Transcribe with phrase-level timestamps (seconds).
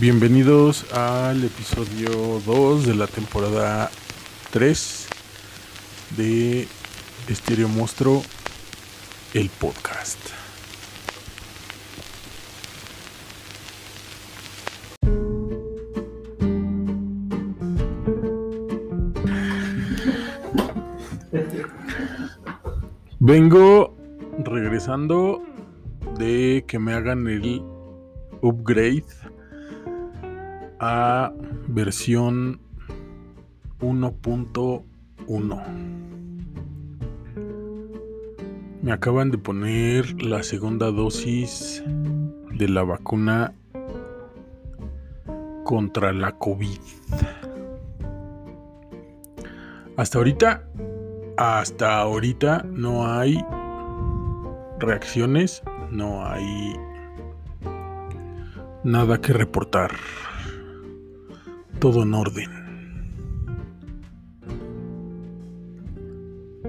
[0.00, 3.90] Bienvenidos al episodio 2 de la temporada
[4.50, 5.08] 3
[6.16, 6.66] de
[7.28, 8.22] Estéreo Monstruo,
[9.34, 10.18] el podcast.
[23.18, 23.94] Vengo
[24.38, 25.42] regresando
[26.18, 27.62] de que me hagan el
[28.40, 29.04] upgrade
[30.80, 31.32] a
[31.68, 32.58] versión
[33.80, 35.64] 1.1.
[38.82, 41.84] Me acaban de poner la segunda dosis
[42.54, 43.52] de la vacuna
[45.64, 46.80] contra la COVID.
[49.98, 50.66] Hasta ahorita,
[51.36, 53.44] hasta ahorita no hay
[54.78, 56.74] reacciones, no hay
[58.82, 59.90] nada que reportar
[61.80, 62.50] todo en orden.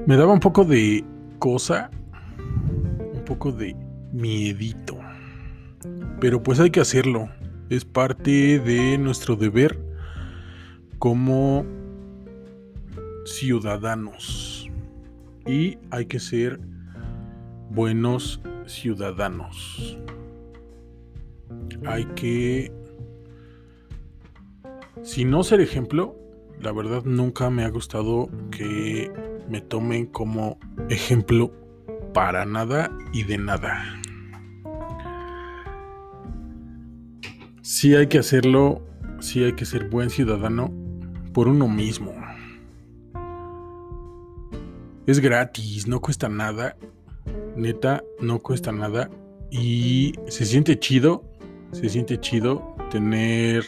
[0.08, 1.04] Me daba un poco de
[1.38, 1.92] cosa,
[3.14, 3.76] un poco de
[4.12, 4.98] miedito.
[6.20, 7.30] Pero pues hay que hacerlo.
[7.70, 9.80] Es parte de nuestro deber
[10.98, 11.66] como
[13.26, 14.70] ciudadanos.
[15.46, 16.60] Y hay que ser
[17.70, 19.98] buenos ciudadanos.
[21.86, 22.72] Hay que
[25.26, 26.16] no ser ejemplo,
[26.60, 29.12] la verdad nunca me ha gustado que
[29.50, 31.52] me tomen como ejemplo
[32.14, 34.02] para nada y de nada.
[37.62, 38.82] Sí hay que hacerlo,
[39.20, 40.72] sí hay que ser buen ciudadano
[41.34, 42.14] por uno mismo.
[45.08, 46.78] Es gratis, no cuesta nada.
[47.56, 49.10] Neta, no cuesta nada.
[49.50, 51.24] Y se siente chido,
[51.72, 53.64] se siente chido tener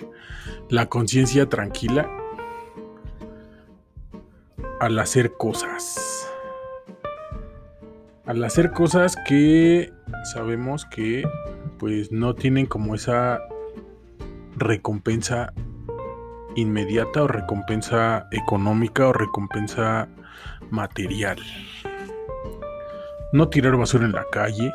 [0.70, 2.10] la conciencia tranquila
[4.80, 6.30] al hacer cosas.
[8.26, 9.92] Al hacer cosas que
[10.34, 11.24] sabemos que
[11.78, 13.40] pues no tienen como esa
[14.56, 15.54] recompensa
[16.56, 20.08] inmediata o recompensa económica o recompensa
[20.70, 21.38] material.
[23.32, 24.74] No tirar basura en la calle,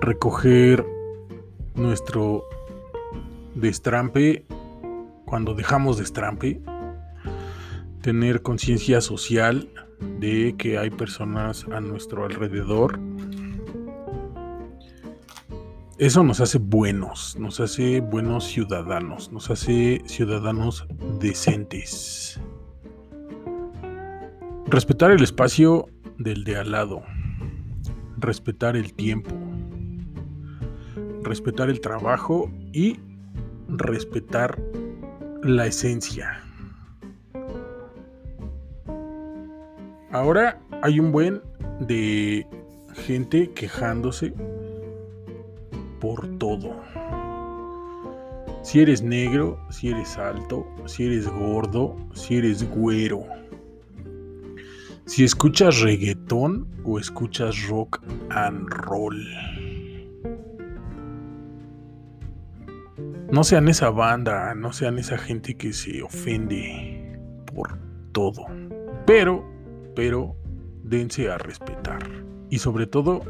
[0.00, 0.84] recoger
[1.74, 2.44] nuestro
[3.54, 4.44] destrampe
[5.26, 6.60] cuando dejamos destrampe,
[8.02, 9.70] tener conciencia social
[10.18, 12.98] de que hay personas a nuestro alrededor.
[15.98, 20.86] Eso nos hace buenos, nos hace buenos ciudadanos, nos hace ciudadanos
[21.20, 22.40] decentes.
[24.66, 25.86] Respetar el espacio
[26.18, 27.02] del de al lado,
[28.18, 29.39] respetar el tiempo,
[31.30, 32.98] respetar el trabajo y
[33.68, 34.60] respetar
[35.44, 36.42] la esencia.
[40.10, 41.40] Ahora hay un buen
[41.78, 42.44] de
[43.06, 44.34] gente quejándose
[46.00, 46.74] por todo.
[48.62, 53.22] Si eres negro, si eres alto, si eres gordo, si eres güero.
[55.06, 59.16] Si escuchas reggaetón o escuchas rock and roll.
[63.32, 67.16] No sean esa banda, no sean esa gente que se ofende
[67.54, 67.78] por
[68.10, 68.44] todo.
[69.06, 69.44] Pero,
[69.94, 70.34] pero,
[70.82, 72.00] dense a respetar.
[72.50, 73.22] Y sobre todo,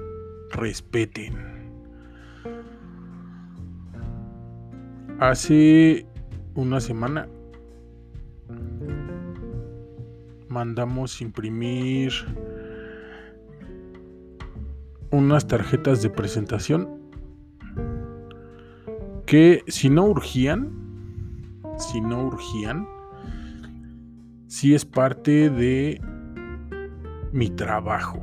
[0.53, 1.35] respeten.
[5.19, 6.07] Hace
[6.55, 7.29] una semana
[10.49, 12.11] mandamos imprimir
[15.11, 17.00] unas tarjetas de presentación
[19.31, 20.73] que si no urgían,
[21.79, 22.85] si no urgían,
[24.49, 26.01] si es parte de
[27.31, 28.21] mi trabajo.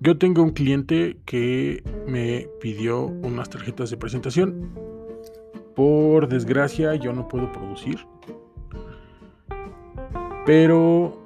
[0.00, 4.72] Yo tengo un cliente que me pidió unas tarjetas de presentación.
[5.76, 8.04] Por desgracia yo no puedo producir.
[10.44, 11.16] Pero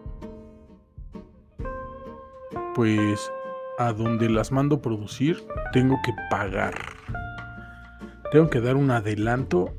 [2.74, 3.30] pues
[3.78, 6.74] a donde las mando producir, tengo que pagar.
[8.30, 9.74] Tengo que dar un adelanto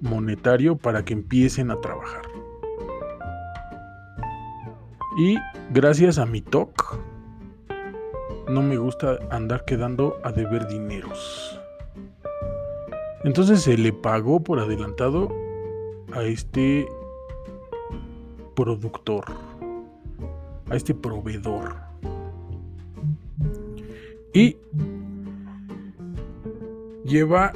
[0.00, 2.22] monetario para que empiecen a trabajar.
[5.18, 5.36] Y
[5.70, 7.00] gracias a mi TOC,
[8.48, 11.60] no me gusta andar quedando a deber dineros.
[13.24, 15.28] Entonces se le pagó por adelantado
[16.12, 16.86] a este
[18.54, 19.24] productor,
[20.70, 21.87] a este proveedor
[24.32, 24.56] Y
[27.04, 27.52] lleva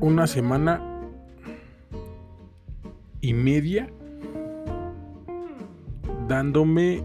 [0.00, 0.80] una semana
[3.20, 3.88] y media
[6.28, 7.04] dándome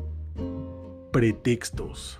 [1.12, 2.18] pretextos,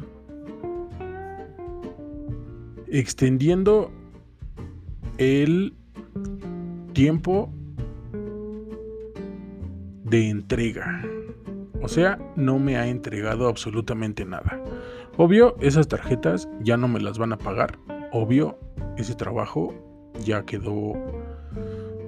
[2.88, 3.92] extendiendo
[5.18, 5.74] el
[6.94, 7.50] tiempo
[10.04, 11.04] de entrega.
[11.82, 14.62] O sea, no me ha entregado absolutamente nada.
[15.18, 17.78] Obvio, esas tarjetas ya no me las van a pagar.
[18.12, 18.58] Obvio,
[18.98, 19.74] ese trabajo
[20.24, 20.94] ya quedó,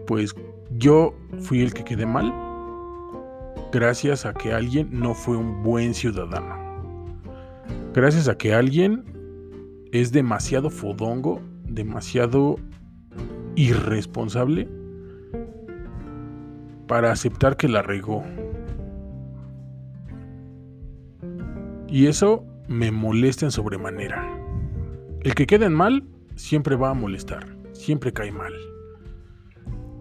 [0.07, 0.36] pues
[0.71, 2.33] yo fui el que quedé mal
[3.71, 6.57] gracias a que alguien no fue un buen ciudadano.
[7.94, 9.04] Gracias a que alguien
[9.92, 12.57] es demasiado fodongo, demasiado
[13.56, 14.68] irresponsable
[16.88, 18.24] para aceptar que la regó.
[21.91, 24.24] Y eso me molesta en sobremanera.
[25.21, 28.53] El que quede en mal siempre va a molestar, siempre cae mal.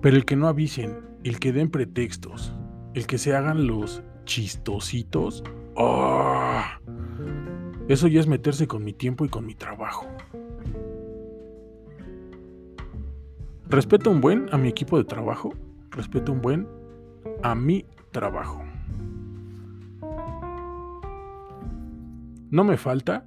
[0.03, 2.55] Pero el que no avisen, el que den pretextos,
[2.95, 5.43] el que se hagan los chistositos,
[5.77, 6.61] ¡oh!
[7.89, 10.07] eso ya es meterse con mi tiempo y con mi trabajo.
[13.67, 15.55] Respeto un buen a mi equipo de trabajo,
[15.91, 16.69] respeto un buen
[17.43, 18.68] a mi trabajo.
[22.51, 23.27] No me falta,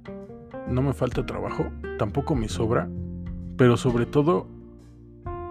[0.66, 2.88] no me falta trabajo, tampoco me sobra,
[3.56, 4.48] pero sobre todo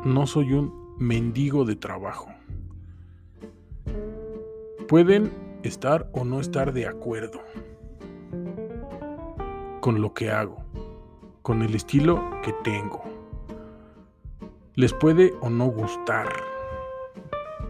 [0.03, 2.27] no soy un mendigo de trabajo.
[4.89, 5.31] Pueden
[5.63, 7.39] estar o no estar de acuerdo
[9.79, 10.57] con lo que hago,
[11.41, 13.01] con el estilo que tengo.
[14.75, 16.27] Les puede o no gustar,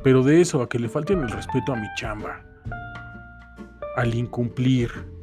[0.03, 2.43] pero de eso a que le falten el respeto a mi chamba,
[3.95, 5.20] al incumplir,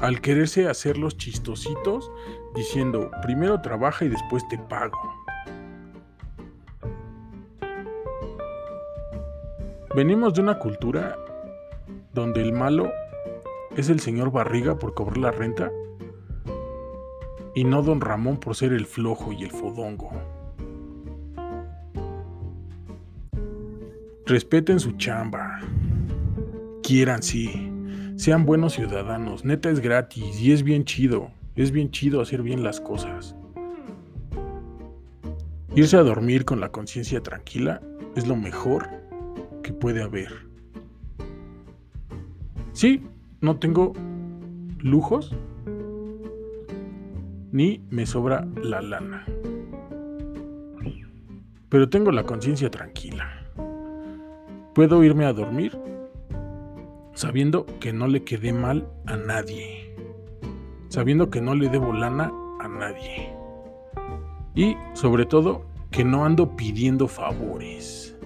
[0.00, 2.10] al quererse hacer los chistositos
[2.54, 4.98] diciendo primero trabaja y después te pago.
[9.94, 11.18] Venimos de una cultura
[12.14, 12.90] donde el malo
[13.76, 15.70] es el señor Barriga por cobrar la renta
[17.54, 20.10] y no don Ramón por ser el flojo y el fodongo.
[24.26, 25.58] Respeten su chamba.
[26.82, 27.69] Quieran sí.
[28.20, 32.62] Sean buenos ciudadanos, neta es gratis y es bien chido, es bien chido hacer bien
[32.62, 33.34] las cosas.
[35.74, 37.80] Irse a dormir con la conciencia tranquila
[38.16, 38.90] es lo mejor
[39.62, 40.30] que puede haber.
[42.74, 43.02] Sí,
[43.40, 43.94] no tengo
[44.80, 45.34] lujos,
[47.52, 49.24] ni me sobra la lana.
[51.70, 53.46] Pero tengo la conciencia tranquila.
[54.74, 55.74] Puedo irme a dormir
[57.20, 59.94] sabiendo que no le quedé mal a nadie,
[60.88, 63.30] sabiendo que no le debo lana a nadie
[64.54, 68.16] y sobre todo que no ando pidiendo favores.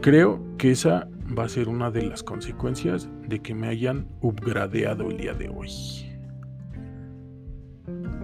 [0.00, 1.06] Creo que esa
[1.38, 5.50] va a ser una de las consecuencias de que me hayan upgradeado el día de
[5.50, 5.68] hoy.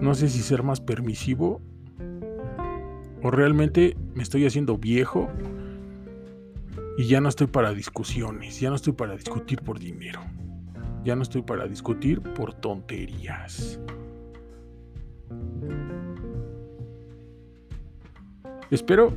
[0.01, 1.61] No sé si ser más permisivo
[3.21, 5.29] o realmente me estoy haciendo viejo
[6.97, 10.21] y ya no estoy para discusiones, ya no estoy para discutir por dinero.
[11.03, 13.79] Ya no estoy para discutir por tonterías.
[18.69, 19.11] Espero,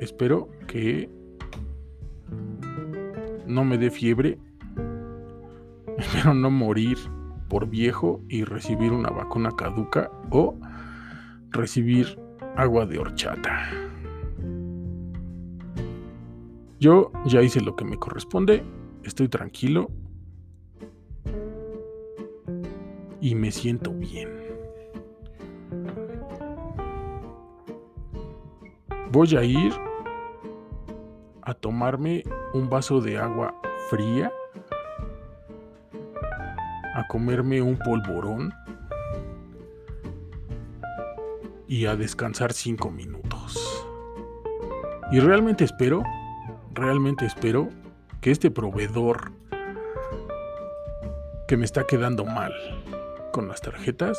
[0.00, 1.10] espero que
[3.46, 4.38] no me dé fiebre.
[5.98, 6.96] Espero no morir
[7.48, 10.58] por viejo y recibir una vacuna caduca o
[11.50, 12.18] recibir
[12.56, 13.68] agua de horchata.
[16.80, 18.64] Yo ya hice lo que me corresponde,
[19.04, 19.90] estoy tranquilo
[23.20, 24.30] y me siento bien.
[29.12, 29.74] Voy a ir
[31.42, 32.22] a tomarme
[32.54, 33.54] un vaso de agua
[33.90, 34.32] fría,
[36.94, 38.54] a comerme un polvorón
[41.68, 43.86] y a descansar cinco minutos.
[45.12, 46.04] Y realmente espero
[46.72, 47.68] realmente espero
[48.20, 49.32] que este proveedor
[51.48, 52.52] que me está quedando mal
[53.32, 54.18] con las tarjetas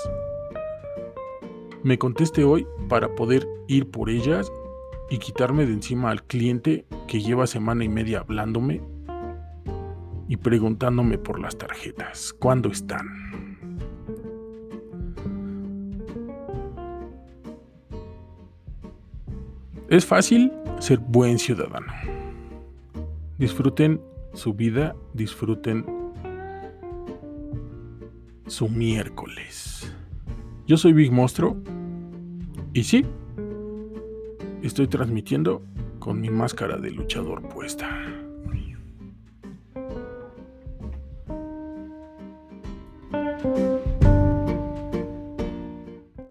[1.84, 4.52] me conteste hoy para poder ir por ellas
[5.10, 8.82] y quitarme de encima al cliente que lleva semana y media hablándome
[10.28, 12.34] y preguntándome por las tarjetas.
[12.34, 13.08] ¿Cuándo están?
[19.90, 22.11] Es fácil ser buen ciudadano.
[23.42, 24.00] Disfruten
[24.36, 25.84] su vida, disfruten
[28.46, 29.92] su miércoles.
[30.68, 31.58] Yo soy Big Monstruo
[32.72, 33.04] y sí,
[34.62, 35.64] estoy transmitiendo
[35.98, 38.01] con mi máscara de luchador puesta.